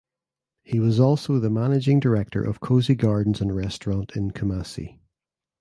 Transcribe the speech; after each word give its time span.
He 0.63 0.79
was 0.79 0.99
also 0.99 1.37
the 1.37 1.51
managing 1.51 1.99
director 1.99 2.43
of 2.43 2.59
Cozy 2.59 2.95
Gardens 2.95 3.39
and 3.39 3.55
Restaurant 3.55 4.13
in 4.15 4.31
Kumasi. 4.31 4.97